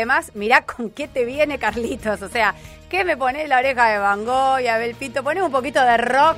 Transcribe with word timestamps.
Además, 0.00 0.30
mirá 0.34 0.62
con 0.62 0.90
qué 0.90 1.08
te 1.08 1.24
viene 1.24 1.58
Carlitos. 1.58 2.22
O 2.22 2.28
sea, 2.28 2.54
¿qué 2.88 3.02
me 3.02 3.16
pones 3.16 3.48
la 3.48 3.58
oreja 3.58 3.90
de 3.90 3.98
Van 3.98 4.24
Gogh 4.24 4.60
y 4.60 4.68
Abel 4.68 4.94
Pinto? 4.94 5.24
Poneme 5.24 5.46
un 5.46 5.50
poquito 5.50 5.82
de 5.82 5.96
rock. 5.96 6.36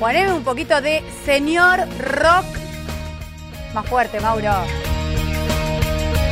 Poneme 0.00 0.32
un 0.32 0.42
poquito 0.42 0.80
de 0.80 1.02
señor 1.26 1.80
rock. 1.98 2.46
Más 3.74 3.86
fuerte, 3.86 4.20
Mauro. 4.20 4.54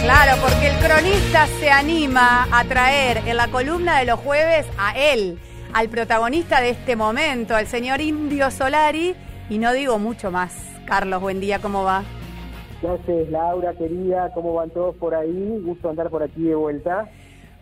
Claro, 0.02 0.40
porque 0.40 0.68
el 0.68 0.78
cronista 0.78 1.46
se 1.58 1.70
anima 1.70 2.48
a 2.50 2.64
traer 2.64 3.18
en 3.28 3.36
la 3.36 3.48
columna 3.48 3.98
de 3.98 4.06
los 4.06 4.18
jueves 4.20 4.64
a 4.78 4.96
él, 4.96 5.38
al 5.74 5.90
protagonista 5.90 6.62
de 6.62 6.70
este 6.70 6.96
momento, 6.96 7.54
al 7.54 7.66
señor 7.66 8.00
Indio 8.00 8.50
Solari. 8.50 9.14
Y 9.50 9.58
no 9.58 9.74
digo 9.74 9.98
mucho 9.98 10.30
más. 10.30 10.54
Carlos, 10.86 11.20
buen 11.20 11.38
día, 11.38 11.58
¿cómo 11.58 11.84
va? 11.84 12.02
¿Qué 12.80 12.88
haces, 12.88 13.30
Laura, 13.30 13.74
querida? 13.74 14.32
¿Cómo 14.32 14.54
van 14.54 14.70
todos 14.70 14.96
por 14.96 15.14
ahí? 15.14 15.60
Gusto 15.62 15.90
andar 15.90 16.08
por 16.08 16.22
aquí 16.22 16.44
de 16.44 16.54
vuelta. 16.54 17.10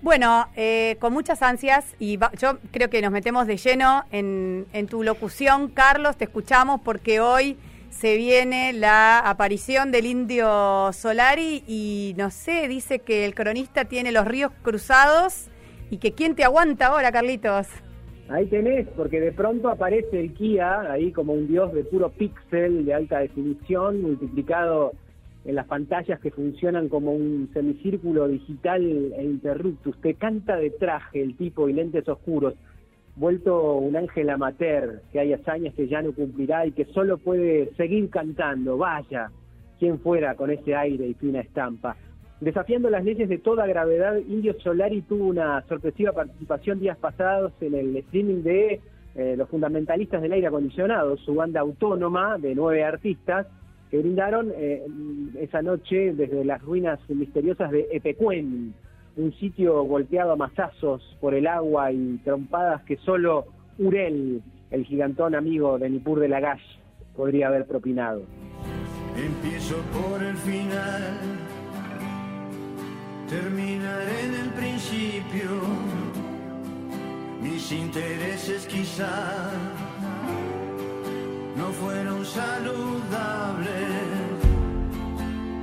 Bueno, 0.00 0.46
eh, 0.54 0.96
con 1.00 1.12
muchas 1.12 1.42
ansias 1.42 1.96
y 1.98 2.20
yo 2.38 2.58
creo 2.70 2.88
que 2.88 3.02
nos 3.02 3.10
metemos 3.10 3.48
de 3.48 3.56
lleno 3.56 4.04
en, 4.12 4.66
en, 4.72 4.86
tu 4.86 5.02
locución, 5.02 5.68
Carlos, 5.68 6.16
te 6.16 6.24
escuchamos 6.24 6.80
porque 6.82 7.18
hoy 7.18 7.56
se 7.90 8.16
viene 8.16 8.72
la 8.72 9.18
aparición 9.18 9.90
del 9.90 10.06
indio 10.06 10.92
Solari 10.92 11.64
y 11.66 12.14
no 12.16 12.30
sé, 12.30 12.68
dice 12.68 13.00
que 13.00 13.24
el 13.24 13.34
cronista 13.34 13.86
tiene 13.86 14.12
los 14.12 14.24
ríos 14.24 14.52
cruzados 14.62 15.48
y 15.90 15.98
que 15.98 16.12
quién 16.12 16.36
te 16.36 16.44
aguanta 16.44 16.86
ahora, 16.86 17.10
Carlitos. 17.10 17.66
Ahí 18.28 18.46
tenés, 18.46 18.86
porque 18.94 19.20
de 19.20 19.32
pronto 19.32 19.68
aparece 19.68 20.20
el 20.20 20.32
Kia 20.34 20.82
ahí 20.92 21.10
como 21.10 21.32
un 21.32 21.48
dios 21.48 21.72
de 21.72 21.82
puro 21.82 22.10
píxel 22.10 22.84
de 22.84 22.94
alta 22.94 23.18
definición 23.18 24.02
multiplicado 24.02 24.92
en 25.44 25.54
las 25.54 25.66
pantallas 25.66 26.20
que 26.20 26.30
funcionan 26.30 26.88
como 26.88 27.12
un 27.12 27.50
semicírculo 27.52 28.28
digital 28.28 28.82
e 29.16 29.24
interruptus. 29.24 30.00
Te 30.00 30.14
canta 30.14 30.56
de 30.56 30.70
traje 30.70 31.22
el 31.22 31.36
tipo 31.36 31.68
y 31.68 31.72
lentes 31.72 32.08
oscuros, 32.08 32.54
vuelto 33.16 33.76
un 33.76 33.96
ángel 33.96 34.30
amateur 34.30 35.02
que 35.12 35.20
hay 35.20 35.32
hazañas 35.32 35.74
que 35.74 35.88
ya 35.88 36.02
no 36.02 36.12
cumplirá 36.12 36.66
y 36.66 36.72
que 36.72 36.84
solo 36.86 37.18
puede 37.18 37.74
seguir 37.76 38.10
cantando. 38.10 38.76
Vaya, 38.76 39.30
quien 39.78 39.98
fuera 40.00 40.34
con 40.34 40.50
ese 40.50 40.74
aire 40.74 41.06
y 41.06 41.14
fina 41.14 41.40
estampa. 41.40 41.96
Desafiando 42.40 42.88
las 42.88 43.04
leyes 43.04 43.28
de 43.28 43.38
toda 43.38 43.66
gravedad, 43.66 44.16
Indio 44.16 44.54
Solari 44.60 45.02
tuvo 45.02 45.26
una 45.26 45.60
sorpresiva 45.62 46.12
participación 46.12 46.78
días 46.78 46.96
pasados 46.96 47.52
en 47.60 47.74
el 47.74 47.96
streaming 47.96 48.42
de 48.42 48.80
eh, 49.16 49.34
los 49.36 49.48
fundamentalistas 49.48 50.22
del 50.22 50.32
aire 50.32 50.46
acondicionado, 50.46 51.16
su 51.16 51.34
banda 51.34 51.60
autónoma 51.60 52.38
de 52.38 52.54
nueve 52.54 52.84
artistas, 52.84 53.48
que 53.90 53.98
brindaron 53.98 54.52
eh, 54.54 54.84
esa 55.38 55.62
noche 55.62 56.12
desde 56.14 56.44
las 56.44 56.62
ruinas 56.62 56.98
misteriosas 57.08 57.70
de 57.70 57.88
Epecuén, 57.90 58.74
un 59.16 59.32
sitio 59.34 59.82
golpeado 59.84 60.32
a 60.32 60.36
mazazos 60.36 61.02
por 61.20 61.34
el 61.34 61.46
agua 61.46 61.90
y 61.92 62.18
trompadas 62.24 62.82
que 62.84 62.96
solo 62.98 63.46
Urel, 63.78 64.42
el 64.70 64.84
gigantón 64.84 65.34
amigo 65.34 65.78
de 65.78 65.90
Nipur 65.90 66.20
de 66.20 66.28
Lagash, 66.28 66.62
podría 67.16 67.48
haber 67.48 67.66
propinado. 67.66 68.22
Empiezo 69.16 69.76
por 69.92 70.22
el 70.22 70.36
final, 70.36 71.18
terminaré 73.28 74.20
en 74.24 74.34
el 74.34 74.50
principio, 74.50 75.50
mis 77.42 77.72
intereses 77.72 78.66
quizá 78.66 79.87
no 81.58 81.72
fueron 81.72 82.24
saludables. 82.24 83.68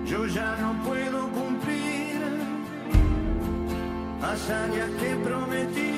Yo 0.06 0.26
ya 0.28 0.58
no 0.58 0.84
puedo 0.84 1.30
cumplir 1.30 2.22
hazañas 4.22 4.90
que 5.00 5.16
prometí, 5.24 5.94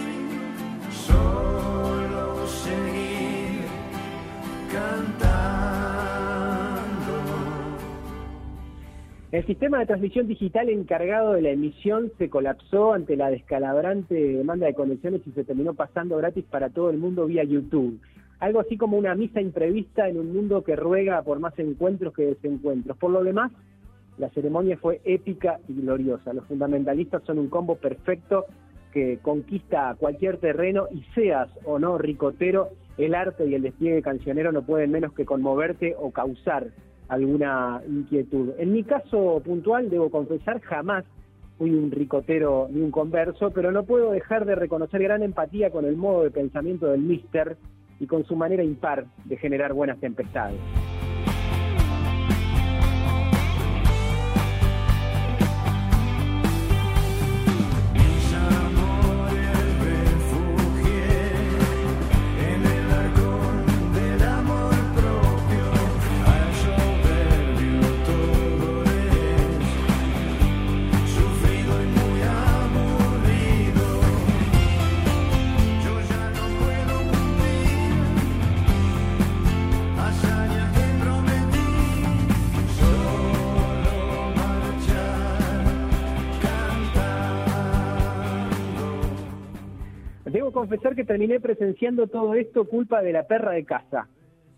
solo 0.92 2.48
seguir 2.48 3.66
cantando. 4.72 5.17
El 9.32 9.45
sistema 9.45 9.80
de 9.80 9.88
transmisión 9.88 10.27
digital 10.27 10.70
encargado 10.70 11.33
de 11.33 11.42
la 11.42 11.49
emisión 11.49 12.11
se 12.20 12.30
colapsó 12.30 12.93
ante 12.93 13.17
la 13.17 13.32
descalabrante 13.32 14.14
demanda 14.14 14.67
de 14.67 14.76
conexiones 14.76 15.22
y 15.26 15.32
se 15.32 15.43
terminó 15.43 15.73
pasando 15.73 16.17
gratis 16.17 16.45
para 16.45 16.70
todo 16.70 16.92
el 16.92 16.98
mundo 16.98 17.26
vía 17.26 17.43
YouTube 17.43 17.99
algo 18.39 18.59
así 18.59 18.77
como 18.77 18.98
una 18.98 19.15
misa 19.15 19.42
imprevista 19.42 20.08
en 20.08 20.20
un 20.20 20.33
mundo 20.33 20.64
que 20.64 20.75
ruega 20.75 21.21
por 21.23 21.39
más 21.39 21.58
encuentros 21.58 22.14
que 22.14 22.25
desencuentros. 22.25 22.98
Por 22.98 23.11
lo 23.11 23.23
demás, 23.23 23.52
la 24.17 24.30
ceremonia 24.30 24.77
fue 24.77 25.02
épica 25.05 25.59
y 25.67 25.81
gloriosa. 25.81 26.33
Los 26.33 26.45
fundamentalistas 26.45 27.23
son 27.23 27.39
un 27.39 27.49
combo 27.49 27.75
perfecto 27.75 28.45
que 28.93 29.20
conquista 29.21 29.95
cualquier 29.99 30.37
terreno 30.37 30.87
y 30.92 31.03
seas 31.14 31.49
o 31.65 31.77
no 31.77 31.98
ricotero, 31.98 32.70
el 32.98 33.14
arte 33.14 33.45
y 33.45 33.53
el 33.53 33.61
despliegue 33.61 34.02
cancionero 34.02 34.52
no 34.52 34.64
pueden 34.64 34.92
menos 34.92 35.14
que 35.14 35.25
conmoverte 35.25 35.95
o 35.99 36.11
causar 36.11 36.67
alguna 37.08 37.81
inquietud. 37.87 38.54
En 38.58 38.73
mi 38.73 38.83
caso 38.83 39.42
puntual, 39.45 39.89
debo 39.89 40.09
confesar, 40.09 40.61
jamás 40.61 41.05
fui 41.58 41.71
un 41.71 41.92
ricotero 41.92 42.67
ni 42.71 42.81
un 42.81 42.92
converso, 42.92 43.52
pero 43.52 43.71
no 43.71 43.83
puedo 43.83 44.11
dejar 44.11 44.45
de 44.45 44.55
reconocer 44.55 45.02
gran 45.02 45.23
empatía 45.23 45.69
con 45.69 45.86
el 45.86 45.95
modo 45.95 46.23
de 46.23 46.31
pensamiento 46.31 46.87
del 46.87 47.02
mister 47.02 47.58
y 48.00 48.08
con 48.08 48.26
su 48.26 48.36
manera 48.36 48.64
impar 48.64 49.06
de 49.26 49.38
generar 49.38 49.74
buenas 49.74 50.00
tempestades. 50.00 50.60
Debo 90.32 90.52
confesar 90.52 90.93
que 90.93 91.05
terminé 91.05 91.39
presenciando 91.39 92.08
todo 92.08 92.33
esto 92.33 92.65
culpa 92.65 93.02
de 93.02 93.14
la 93.14 93.23
perra 93.23 93.54
de 93.54 93.64
casa. 93.64 94.10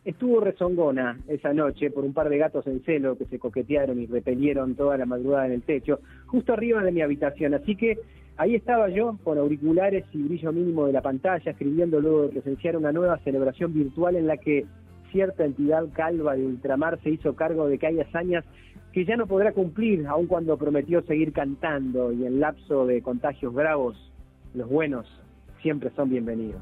Estuvo 0.04 0.40
rezongona 0.40 1.20
esa 1.28 1.54
noche 1.54 1.92
por 1.92 2.04
un 2.04 2.14
par 2.14 2.28
de 2.30 2.40
gatos 2.40 2.66
en 2.66 2.82
celo 2.84 3.16
que 3.16 3.26
se 3.26 3.38
coquetearon 3.38 4.00
y 4.00 4.08
repelieron 4.08 4.74
toda 4.74 4.98
la 4.98 5.06
madrugada 5.06 5.46
en 5.46 5.52
el 5.52 5.62
techo, 5.62 6.00
justo 6.26 6.54
arriba 6.54 6.84
de 6.84 6.92
mi 6.92 7.02
habitación. 7.02 7.54
Así 7.54 7.76
que 7.76 8.00
ahí 8.38 8.56
estaba 8.56 8.90
yo, 8.90 9.20
con 9.24 9.38
auriculares 9.38 10.06
y 10.12 10.24
brillo 10.24 10.52
mínimo 10.52 10.88
de 10.88 10.94
la 10.94 11.04
pantalla, 11.04 11.52
escribiendo 11.52 12.02
luego 12.02 12.24
de 12.24 12.30
presenciar 12.30 12.76
una 12.76 12.92
nueva 12.92 13.20
celebración 13.20 13.72
virtual 13.72 14.16
en 14.16 14.26
la 14.26 14.38
que 14.38 14.66
cierta 15.12 15.46
entidad 15.46 15.86
calva 15.94 16.36
de 16.36 16.48
ultramar 16.48 17.00
se 17.04 17.12
hizo 17.12 17.36
cargo 17.36 17.68
de 17.68 17.78
que 17.78 17.86
hay 17.86 18.00
hazañas 18.00 18.44
que 18.92 19.06
ya 19.06 19.16
no 19.18 19.28
podrá 19.28 19.52
cumplir, 19.52 20.08
aun 20.08 20.26
cuando 20.26 20.58
prometió 20.58 21.04
seguir 21.04 21.32
cantando 21.32 22.12
y 22.12 22.26
en 22.26 22.40
lapso 22.40 22.88
de 22.88 23.04
contagios 23.04 23.54
bravos, 23.54 24.12
los 24.56 24.68
buenos 24.68 25.06
siempre 25.62 25.92
son 25.96 26.10
bienvenidos. 26.10 26.62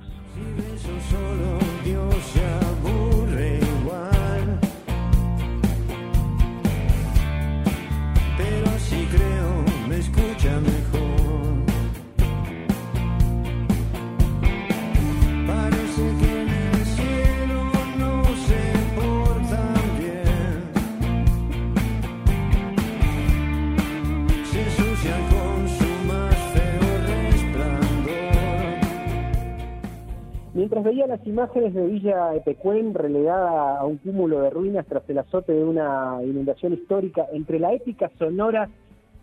Mientras 30.78 30.96
veía 30.96 31.08
las 31.08 31.26
imágenes 31.26 31.74
de 31.74 31.88
Villa 31.88 32.36
Epecuén 32.36 32.94
relegada 32.94 33.80
a 33.80 33.86
un 33.88 33.98
cúmulo 33.98 34.42
de 34.42 34.52
ruinas 34.52 34.86
tras 34.86 35.10
el 35.10 35.18
azote 35.18 35.52
de 35.52 35.64
una 35.64 36.20
inundación 36.24 36.74
histórica, 36.74 37.26
entre 37.34 37.58
la 37.58 37.74
épica 37.74 38.12
sonora 38.20 38.70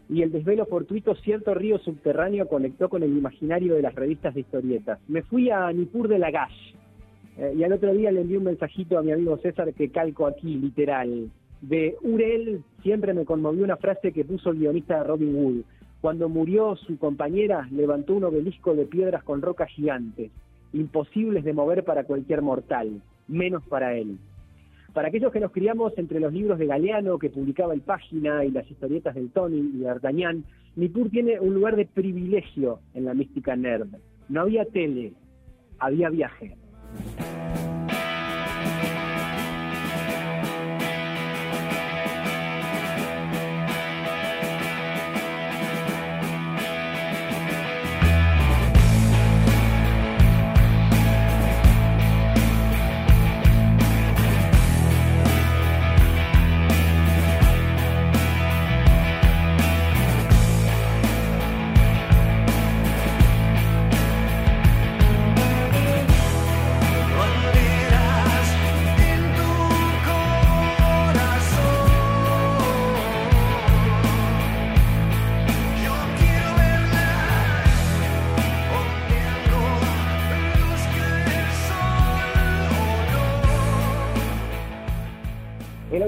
y 0.09 0.23
el 0.23 0.33
desvelo 0.33 0.67
fortuito, 0.67 1.15
cierto 1.15 1.55
río 1.55 1.79
subterráneo 1.79 2.49
conectó 2.49 2.89
con 2.89 3.05
el 3.05 3.17
imaginario 3.17 3.77
de 3.77 3.83
las 3.83 3.95
revistas 3.95 4.35
de 4.35 4.41
historietas. 4.41 4.99
Me 5.07 5.23
fui 5.23 5.49
a 5.49 5.71
Nippur 5.71 6.09
de 6.09 6.19
Lagash 6.19 6.75
eh, 7.39 7.55
y 7.57 7.63
al 7.63 7.73
otro 7.73 7.95
día 7.95 8.11
le 8.11 8.23
envié 8.23 8.39
un 8.39 8.45
mensajito 8.45 8.99
a 8.99 9.03
mi 9.03 9.13
amigo 9.13 9.39
César 9.39 9.73
que 9.75 9.91
calco 9.91 10.27
aquí, 10.27 10.57
literal. 10.57 11.31
De 11.61 11.95
Urel 12.03 12.65
siempre 12.83 13.15
me 13.15 13.25
conmovió 13.25 13.63
una 13.63 13.77
frase 13.77 14.11
que 14.11 14.25
puso 14.25 14.51
el 14.51 14.59
guionista 14.59 15.05
Robin 15.05 15.37
Wood. 15.37 15.63
Cuando 16.01 16.29
murió 16.29 16.75
su 16.75 16.99
compañera, 16.99 17.69
levantó 17.71 18.15
un 18.15 18.25
obelisco 18.25 18.75
de 18.75 18.87
piedras 18.87 19.23
con 19.23 19.41
rocas 19.41 19.71
gigantes, 19.71 20.33
imposibles 20.75 21.45
de 21.45 21.53
mover 21.53 21.85
para 21.85 22.05
cualquier 22.05 22.43
mortal, 22.43 23.01
menos 23.29 23.63
para 23.67 23.95
él. 23.95 24.19
Para 24.93 25.09
aquellos 25.09 25.33
que 25.33 25.41
nos 25.41 25.51
criamos 25.51 25.93
entre 25.97 26.21
los 26.21 26.33
libros 26.33 26.59
de 26.59 26.67
Galeano 26.67 27.19
que 27.19 27.31
publicaba 27.31 27.75
el 27.75 27.81
Página 27.81 28.45
y 28.45 28.51
las 28.51 28.71
historietas 28.71 29.15
del 29.15 29.31
Tony 29.31 29.59
y 29.59 29.79
de 29.79 29.85
D'Artagnan, 29.87 30.45
Nippur 30.77 31.11
tiene 31.11 31.41
un 31.41 31.55
lugar 31.55 31.77
de 31.77 31.87
privilegio 31.87 32.81
en 32.95 33.05
la 33.05 33.15
mística 33.15 33.57
nerd. 33.57 33.89
No 34.29 34.43
había 34.43 34.65
tele, 34.65 35.13
había 35.79 36.11
viaje. 36.11 36.57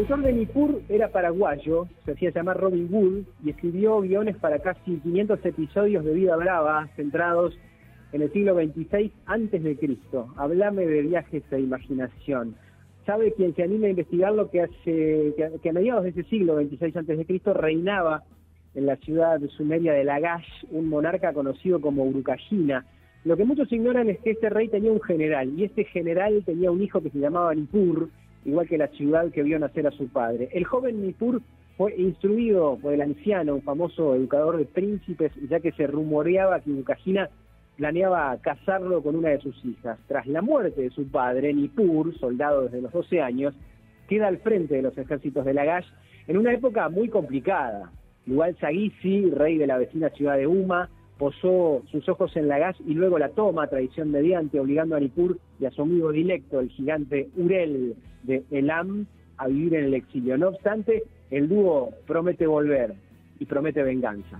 Autor 0.06 0.24
de 0.24 0.32
Nippur 0.34 0.82
era 0.88 1.08
paraguayo, 1.08 1.88
se 2.04 2.12
hacía 2.12 2.30
llamar 2.30 2.60
Robin 2.60 2.86
Wood 2.88 3.24
y 3.44 3.50
escribió 3.50 4.00
guiones 4.02 4.36
para 4.36 4.60
casi 4.60 4.98
500 4.98 5.44
episodios 5.44 6.04
de 6.04 6.14
Vida 6.14 6.36
Brava 6.36 6.88
centrados 6.94 7.58
en 8.12 8.22
el 8.22 8.32
siglo 8.32 8.54
XXVI 8.54 9.10
antes 9.26 9.64
de 9.64 9.76
Cristo. 9.76 10.28
Hablame 10.36 10.86
de 10.86 11.02
viajes 11.02 11.42
e 11.50 11.58
imaginación. 11.58 12.54
Sabe 13.04 13.32
quien 13.32 13.52
se 13.56 13.64
anime 13.64 13.88
a 13.88 13.90
investigar 13.90 14.32
lo 14.32 14.48
que 14.48 14.60
hace 14.60 15.34
que, 15.60 15.68
a 15.68 15.72
mediados 15.72 16.04
de 16.04 16.10
ese 16.10 16.22
siglo 16.24 16.54
XXVI 16.54 16.92
antes 16.98 17.18
de 17.18 17.26
Cristo 17.26 17.52
reinaba 17.52 18.22
en 18.76 18.86
la 18.86 18.94
ciudad 18.98 19.40
sumeria 19.56 19.92
de 19.92 20.04
Lagash 20.04 20.66
un 20.70 20.88
monarca 20.88 21.32
conocido 21.32 21.80
como 21.80 22.04
Urukagina. 22.04 22.86
Lo 23.24 23.36
que 23.36 23.44
muchos 23.44 23.72
ignoran 23.72 24.08
es 24.08 24.20
que 24.20 24.30
este 24.30 24.50
rey 24.50 24.68
tenía 24.68 24.92
un 24.92 25.02
general 25.02 25.52
y 25.58 25.64
este 25.64 25.82
general 25.82 26.44
tenía 26.46 26.70
un 26.70 26.80
hijo 26.80 27.00
que 27.00 27.10
se 27.10 27.18
llamaba 27.18 27.52
Nippur, 27.56 28.08
igual 28.46 28.69
que 28.69 28.78
la 28.78 28.88
ciudad 28.88 29.31
que 29.31 29.43
vio 29.43 29.58
nacer 29.58 29.87
a 29.87 29.90
su 29.90 30.08
padre. 30.08 30.48
El 30.52 30.64
joven 30.64 31.02
Nippur 31.02 31.43
fue 31.76 31.94
instruido 31.96 32.78
por 32.81 32.94
el 32.94 33.02
anciano, 33.02 33.56
un 33.56 33.62
famoso 33.62 34.14
educador 34.14 34.56
de 34.56 34.64
príncipes, 34.64 35.32
ya 35.50 35.60
que 35.60 35.72
se 35.72 35.87
rumoreaba 35.87 36.60
que 36.60 36.70
Urukagina 36.70 37.28
planeaba 37.76 38.37
casarlo 38.40 39.02
con 39.02 39.16
una 39.16 39.31
de 39.31 39.40
sus 39.40 39.62
hijas. 39.64 39.98
Tras 40.06 40.26
la 40.26 40.40
muerte 40.40 40.81
de 40.81 40.90
su 40.90 41.10
padre, 41.10 41.52
Nippur, 41.52 42.16
soldado 42.19 42.62
desde 42.62 42.81
los 42.81 42.93
12 42.93 43.20
años, 43.20 43.54
queda 44.08 44.28
al 44.28 44.38
frente 44.38 44.76
de 44.76 44.82
los 44.82 44.96
ejércitos 44.96 45.44
de 45.44 45.52
Lagash 45.52 45.87
en 46.28 46.38
una 46.38 46.54
época 46.54 46.88
muy 46.88 47.08
complicada. 47.08 47.90
Igual 48.26 48.56
Sagisi, 48.58 49.31
rey 49.31 49.58
de 49.58 49.66
la 49.66 49.78
vecina 49.78 50.08
ciudad 50.10 50.37
de 50.37 50.46
Uma, 50.46 50.88
posó 51.18 51.82
sus 51.90 52.08
ojos 52.08 52.36
en 52.36 52.48
Lagash 52.48 52.80
y 52.86 52.94
luego 52.94 53.18
la 53.18 53.30
toma, 53.30 53.66
traición 53.68 54.10
mediante, 54.10 54.60
obligando 54.60 54.96
a 54.96 55.00
Nippur 55.00 55.38
y 55.58 55.64
a 55.64 55.70
su 55.70 55.82
amigo 55.82 56.12
directo, 56.12 56.60
el 56.60 56.68
gigante 56.70 57.28
Urel 57.36 57.94
de 58.22 58.44
Elam, 58.50 59.06
a 59.38 59.48
vivir 59.48 59.74
en 59.74 59.84
el 59.84 59.94
exilio. 59.94 60.36
No 60.36 60.48
obstante, 60.48 61.04
el 61.30 61.48
dúo 61.48 61.90
promete 62.06 62.46
volver 62.46 62.94
y 63.38 63.44
promete 63.44 63.82
venganza. 63.82 64.38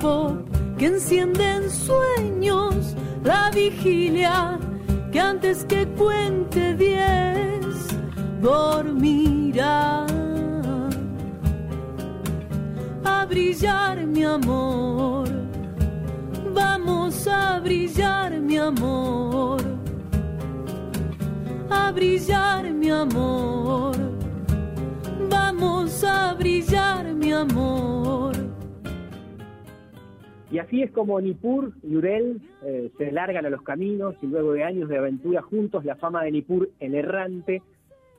Pop 0.00 0.36
que 0.78 0.86
enciende 0.86 1.44
en 1.44 1.70
sueños 1.70 2.94
la 3.22 3.50
vigilia 3.50 4.58
que 5.12 5.20
antes 5.20 5.64
que 5.64 5.86
cuente 5.86 6.74
diez 6.74 7.64
dormirá. 8.42 10.06
A 13.04 13.26
brillar 13.26 14.06
mi 14.06 14.24
amor, 14.24 15.28
vamos 16.52 17.26
a 17.26 17.60
brillar 17.60 18.32
mi 18.40 18.58
amor, 18.58 19.62
a 21.70 21.92
brillar 21.92 22.72
mi 22.72 22.90
amor. 22.90 23.93
Y 30.54 30.60
así 30.60 30.82
es 30.84 30.92
como 30.92 31.20
Nippur 31.20 31.72
y 31.82 31.96
Urel 31.96 32.40
eh, 32.62 32.88
se 32.96 33.10
largan 33.10 33.44
a 33.44 33.50
los 33.50 33.62
caminos 33.62 34.14
y 34.22 34.28
luego 34.28 34.52
de 34.52 34.62
años 34.62 34.88
de 34.88 34.98
aventura 34.98 35.42
juntos, 35.42 35.84
la 35.84 35.96
fama 35.96 36.22
de 36.22 36.30
Nippur, 36.30 36.70
el 36.78 36.94
errante, 36.94 37.60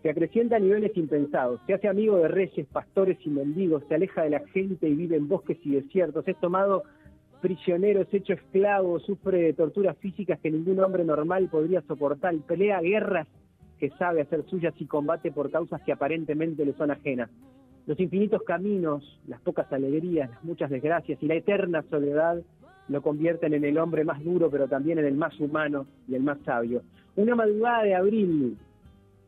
se 0.04 0.10
acrecienta 0.10 0.58
a 0.58 0.60
niveles 0.60 0.92
impensados. 0.98 1.62
Se 1.66 1.76
hace 1.76 1.88
amigo 1.88 2.18
de 2.18 2.28
reyes, 2.28 2.68
pastores 2.68 3.18
y 3.26 3.30
mendigos, 3.30 3.84
se 3.88 3.96
aleja 3.96 4.24
de 4.24 4.32
la 4.32 4.46
gente 4.48 4.90
y 4.90 4.96
vive 4.96 5.16
en 5.16 5.30
bosques 5.30 5.58
y 5.64 5.76
desiertos. 5.76 6.28
Es 6.28 6.38
tomado 6.42 6.84
prisionero, 7.40 8.02
es 8.02 8.14
hecho 8.14 8.34
esclavo, 8.34 9.00
sufre 9.00 9.54
torturas 9.54 9.96
físicas 10.00 10.38
que 10.42 10.52
ningún 10.52 10.82
hombre 10.82 11.06
normal 11.06 11.48
podría 11.48 11.84
soportar, 11.84 12.36
pelea 12.46 12.82
guerras 12.82 13.30
que 13.80 13.92
sabe 13.92 14.24
hacer 14.24 14.44
suyas 14.50 14.74
y 14.78 14.88
combate 14.88 15.32
por 15.32 15.52
causas 15.52 15.82
que 15.84 15.94
aparentemente 15.94 16.66
le 16.66 16.74
son 16.74 16.92
ajenas. 16.92 17.30
Los 17.88 18.00
infinitos 18.00 18.42
caminos, 18.44 19.20
las 19.28 19.40
pocas 19.42 19.72
alegrías, 19.72 20.30
las 20.30 20.44
muchas 20.44 20.70
desgracias 20.70 21.22
y 21.22 21.28
la 21.28 21.36
eterna 21.36 21.84
soledad 21.90 22.42
lo 22.88 23.02
convierten 23.02 23.54
en 23.54 23.64
el 23.64 23.78
hombre 23.78 24.04
más 24.04 24.24
duro, 24.24 24.50
pero 24.50 24.68
también 24.68 24.98
en 25.00 25.06
el 25.06 25.16
más 25.16 25.40
humano 25.40 25.86
y 26.08 26.16
el 26.16 26.24
más 26.24 26.40
sabio. 26.46 26.82
Una 27.16 27.36
madrugada 27.36 27.84
de 27.84 27.96
abril, 27.96 28.58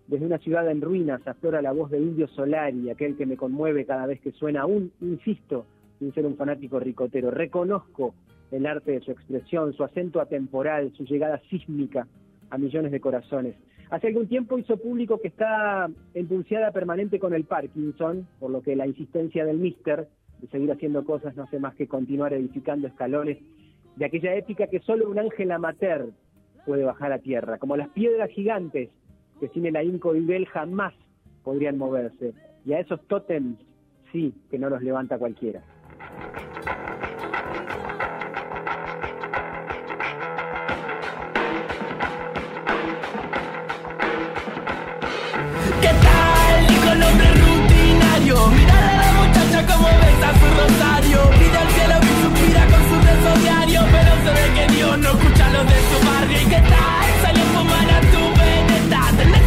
desde 0.08 0.26
una 0.26 0.38
ciudad 0.40 0.70
en 0.70 0.82
ruinas, 0.82 1.26
aflora 1.28 1.62
la 1.62 1.72
voz 1.72 1.92
de 1.92 2.00
Indio 2.00 2.28
Solari, 2.30 2.90
aquel 2.90 3.16
que 3.16 3.26
me 3.26 3.38
conmueve 3.38 3.86
cada 3.86 4.06
vez 4.06 4.22
que 4.22 4.32
suena, 4.32 4.62
aún 4.62 4.92
insisto, 5.02 5.66
sin 6.00 6.14
ser 6.14 6.26
un 6.26 6.36
fanático 6.36 6.80
ricotero. 6.80 7.32
Reconozco 7.32 8.14
el 8.52 8.66
arte 8.66 8.92
de 8.92 9.02
su 9.02 9.12
expresión, 9.12 9.74
su 9.74 9.84
acento 9.84 10.22
atemporal, 10.22 10.92
su 10.94 11.04
llegada 11.06 11.40
sísmica 11.50 12.08
a 12.50 12.58
millones 12.58 12.92
de 12.92 13.00
corazones. 13.00 13.56
Hace 13.90 14.08
algún 14.08 14.28
tiempo 14.28 14.58
hizo 14.58 14.78
público 14.78 15.20
que 15.20 15.30
está 15.30 15.90
en 16.14 16.28
pulseada 16.28 16.72
permanente 16.72 17.20
con 17.20 17.34
el 17.34 17.46
Parkinson, 17.46 18.28
por 18.40 18.52
lo 18.52 18.62
que 18.62 18.76
la 18.76 18.86
insistencia 18.86 19.46
del 19.46 19.60
Mister 19.60 20.08
de 20.42 20.48
seguir 20.48 20.72
haciendo 20.72 21.06
cosas 21.06 21.36
no 21.36 21.44
hace 21.44 21.60
más 21.60 21.74
que 21.76 21.88
continuar 21.88 22.34
edificando 22.34 22.88
escalones 22.88 23.38
de 23.96 24.06
aquella 24.06 24.36
épica 24.36 24.68
que 24.68 24.80
solo 24.82 25.10
un 25.10 25.18
ángel 25.18 25.52
amateur 25.52 26.10
puede 26.66 26.84
bajar 26.84 27.12
a 27.12 27.20
tierra, 27.20 27.58
como 27.58 27.78
las 27.78 27.90
piedras 27.90 28.30
gigantes 28.30 28.90
que 29.40 29.48
sin 29.50 29.66
el 29.66 29.76
ahínco 29.76 30.14
de 30.14 30.20
Ibel 30.20 30.46
jamás 30.48 30.94
podrían 31.44 31.78
moverse. 31.78 32.34
Y 32.66 32.74
a 32.74 32.80
esos 32.80 33.02
tótems 33.08 33.58
sí 34.12 34.34
que 34.52 34.60
no 34.60 34.70
los 34.70 34.82
levanta 34.82 35.18
cualquiera. 35.18 35.64
¿Qué 45.82 45.92
tal? 46.06 46.68
Dijo 46.68 46.92
el 46.92 47.04
hombre 47.04 47.28
rutinario. 47.44 48.48
Mirar 48.48 48.84
a 48.84 48.96
la 49.06 49.12
muchacha 49.20 49.60
como 49.72 49.88
besa 49.88 50.30
su 50.40 50.48
rosario. 50.60 51.20
Pide 51.40 51.58
al 51.58 51.70
cielo 51.76 51.96
y 52.02 52.14
suspira 52.24 52.62
con 52.72 52.82
su 52.90 52.98
beso 53.08 53.30
diario. 53.44 53.82
Pero 53.92 54.12
se 54.24 54.32
ve 54.38 54.46
que 54.56 54.74
Dios 54.76 54.98
no 55.00 55.10
escucha 55.12 55.50
los 55.50 55.66
de 55.72 55.80
su 55.90 55.98
barrio. 56.08 56.42
¿Y 56.42 56.46
qué 56.46 56.62
tal? 56.74 57.08
Salió 57.22 57.44
a 57.44 57.50
fumar 57.56 57.90
a 57.98 58.00
tu 58.12 58.22
veneta. 58.40 59.47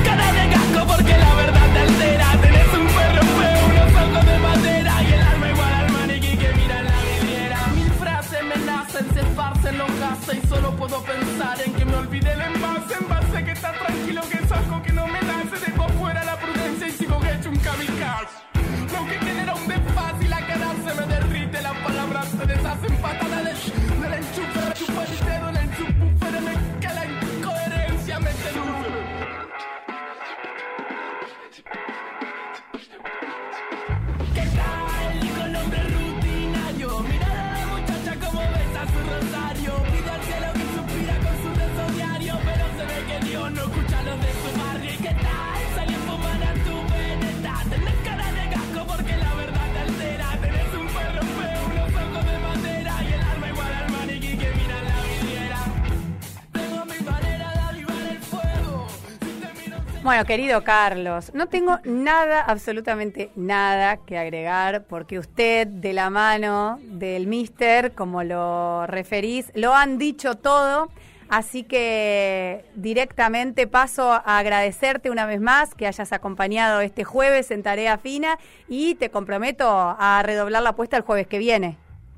Bueno, 60.10 60.24
querido 60.24 60.64
Carlos, 60.64 61.32
no 61.34 61.46
tengo 61.46 61.78
nada, 61.84 62.40
absolutamente 62.40 63.30
nada 63.36 63.98
que 63.98 64.18
agregar, 64.18 64.82
porque 64.88 65.20
usted, 65.20 65.68
de 65.68 65.92
la 65.92 66.10
mano 66.10 66.80
del 66.82 67.28
mister, 67.28 67.92
como 67.92 68.24
lo 68.24 68.88
referís, 68.88 69.52
lo 69.54 69.72
han 69.72 69.98
dicho 69.98 70.34
todo. 70.34 70.88
Así 71.28 71.62
que 71.62 72.64
directamente 72.74 73.68
paso 73.68 74.10
a 74.10 74.38
agradecerte 74.38 75.10
una 75.10 75.26
vez 75.26 75.40
más 75.40 75.76
que 75.76 75.86
hayas 75.86 76.12
acompañado 76.12 76.80
este 76.80 77.04
jueves 77.04 77.52
en 77.52 77.62
Tarea 77.62 77.96
Fina 77.96 78.36
y 78.66 78.96
te 78.96 79.10
comprometo 79.10 79.64
a 79.68 80.20
redoblar 80.24 80.64
la 80.64 80.70
apuesta 80.70 80.96
el 80.96 81.04
jueves 81.04 81.28
que 81.28 81.38
viene. 81.38 81.76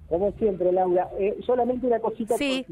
Como 0.09 0.33
siempre, 0.39 0.73
Laura. 0.73 1.11
Eh, 1.19 1.37
solamente 1.45 1.87
una 1.87 2.01
cosita 2.01 2.39
Sí. 2.39 2.65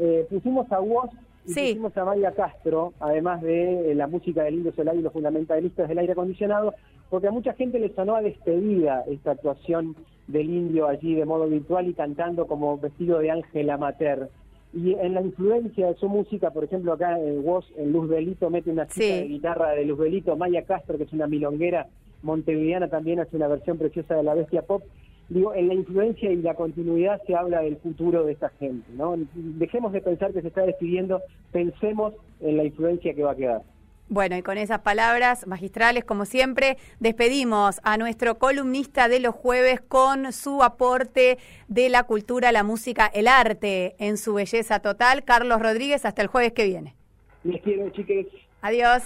Eh, 0.00 0.26
pusimos 0.28 0.72
a 0.72 0.80
Woz 0.80 1.10
y 1.46 1.52
Sí. 1.52 1.60
pusimos 1.70 1.96
a 1.96 2.04
María 2.04 2.32
Castro, 2.32 2.92
además 3.00 3.42
de 3.42 3.92
eh, 3.92 3.94
la 3.94 4.06
música 4.06 4.42
del 4.44 4.54
Indio 4.54 4.72
Solari 4.72 4.98
y 4.98 5.02
los 5.02 5.12
fundamentalistas 5.12 5.88
del 5.88 5.98
aire 5.98 6.12
acondicionado, 6.12 6.74
porque 7.08 7.28
a 7.28 7.32
mucha 7.32 7.54
gente 7.54 7.78
le 7.80 7.92
sonó 7.94 8.14
a 8.16 8.22
despedida 8.22 9.02
esta 9.08 9.32
actuación 9.32 9.96
del 10.28 10.48
Indio 10.50 10.86
allí 10.86 11.14
de 11.14 11.24
modo 11.24 11.48
virtual 11.48 11.88
y 11.88 11.94
cantando 11.94 12.46
como 12.46 12.78
vestido 12.78 13.18
de 13.18 13.30
Ángela 13.30 13.76
Mater. 13.78 14.28
Y 14.72 14.92
en 14.94 15.14
la 15.14 15.22
influencia 15.22 15.88
de 15.88 15.94
su 15.96 16.08
música, 16.08 16.50
por 16.52 16.62
ejemplo, 16.62 16.92
acá 16.92 17.18
en 17.18 17.44
Woz, 17.44 17.66
en 17.76 17.90
Luz 17.92 18.08
Belito, 18.08 18.48
mete 18.50 18.70
una 18.70 18.84
cita 18.86 18.94
Sí. 19.04 19.10
de 19.10 19.26
guitarra 19.26 19.70
de 19.72 19.84
Luz 19.84 19.98
Belito, 19.98 20.36
Maya 20.36 20.62
Castro, 20.62 20.96
que 20.96 21.04
es 21.04 21.12
una 21.12 21.26
milonguera 21.26 21.88
montevideana, 22.22 22.88
también 22.88 23.18
hace 23.18 23.34
una 23.36 23.48
versión 23.48 23.78
preciosa 23.78 24.14
de 24.14 24.22
la 24.22 24.34
bestia 24.34 24.62
pop. 24.62 24.82
Digo, 25.30 25.54
en 25.54 25.68
la 25.68 25.74
influencia 25.74 26.30
y 26.30 26.36
la 26.36 26.54
continuidad 26.54 27.22
se 27.24 27.36
habla 27.36 27.60
del 27.60 27.76
futuro 27.76 28.24
de 28.24 28.32
esta 28.32 28.50
gente, 28.58 28.90
¿no? 28.94 29.14
Dejemos 29.34 29.92
de 29.92 30.00
pensar 30.00 30.32
que 30.32 30.42
se 30.42 30.48
está 30.48 30.62
despidiendo, 30.62 31.22
pensemos 31.52 32.14
en 32.40 32.56
la 32.56 32.64
influencia 32.64 33.14
que 33.14 33.22
va 33.22 33.30
a 33.30 33.36
quedar. 33.36 33.62
Bueno, 34.08 34.36
y 34.36 34.42
con 34.42 34.58
esas 34.58 34.80
palabras 34.80 35.46
magistrales, 35.46 36.04
como 36.04 36.24
siempre, 36.24 36.78
despedimos 36.98 37.80
a 37.84 37.96
nuestro 37.96 38.38
columnista 38.38 39.08
de 39.08 39.20
los 39.20 39.36
jueves 39.36 39.80
con 39.80 40.32
su 40.32 40.64
aporte 40.64 41.38
de 41.68 41.88
la 41.90 42.02
cultura, 42.02 42.50
la 42.50 42.64
música, 42.64 43.06
el 43.06 43.28
arte 43.28 43.94
en 44.00 44.18
su 44.18 44.34
belleza 44.34 44.80
total. 44.80 45.22
Carlos 45.22 45.62
Rodríguez, 45.62 46.04
hasta 46.04 46.22
el 46.22 46.28
jueves 46.28 46.52
que 46.52 46.64
viene. 46.64 46.96
Les 47.44 47.62
quiero, 47.62 47.88
chiques. 47.90 48.26
Adiós. 48.62 49.04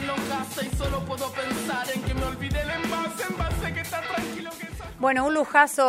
Se 0.00 0.28
gases. 0.28 0.72
Y 0.72 0.76
solo 0.76 1.00
puedo 1.00 1.30
pensar 1.32 1.86
en 1.94 2.02
que 2.02 2.14
me 2.14 2.24
olvidé 2.24 2.60
el 2.62 2.70
envase. 2.70 3.24
Envase 3.30 3.74
que 3.74 3.80
está 3.80 4.00
tranquilo 4.02 4.50
que... 4.58 4.66
Bueno, 4.98 5.26
un 5.26 5.34
lujazo. 5.34 5.84